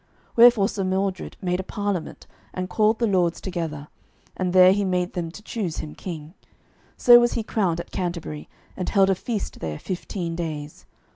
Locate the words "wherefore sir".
0.35-0.83